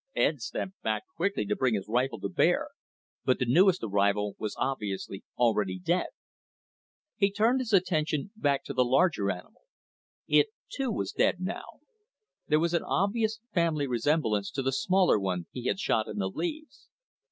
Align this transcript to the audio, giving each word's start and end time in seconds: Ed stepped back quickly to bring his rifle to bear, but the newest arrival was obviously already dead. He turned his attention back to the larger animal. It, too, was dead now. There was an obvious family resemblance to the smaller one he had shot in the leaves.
Ed 0.15 0.41
stepped 0.41 0.81
back 0.81 1.03
quickly 1.15 1.45
to 1.45 1.55
bring 1.55 1.75
his 1.75 1.87
rifle 1.87 2.19
to 2.21 2.27
bear, 2.27 2.69
but 3.23 3.37
the 3.37 3.45
newest 3.45 3.83
arrival 3.83 4.35
was 4.39 4.55
obviously 4.57 5.23
already 5.37 5.77
dead. 5.77 6.07
He 7.17 7.29
turned 7.31 7.59
his 7.59 7.71
attention 7.71 8.31
back 8.35 8.63
to 8.63 8.73
the 8.73 8.83
larger 8.83 9.29
animal. 9.29 9.61
It, 10.27 10.47
too, 10.69 10.89
was 10.91 11.11
dead 11.11 11.39
now. 11.39 11.81
There 12.47 12.59
was 12.59 12.73
an 12.73 12.81
obvious 12.83 13.41
family 13.53 13.85
resemblance 13.85 14.49
to 14.53 14.63
the 14.63 14.73
smaller 14.73 15.19
one 15.19 15.45
he 15.51 15.67
had 15.67 15.79
shot 15.79 16.07
in 16.07 16.17
the 16.17 16.31
leaves. 16.31 16.87